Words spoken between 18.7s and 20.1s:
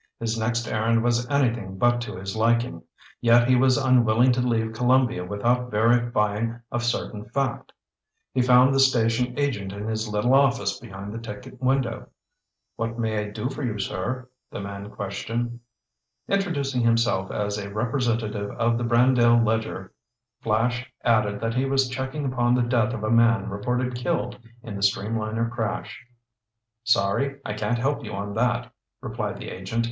the Brandale Ledger,